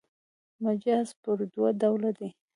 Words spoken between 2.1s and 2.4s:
دﺉ.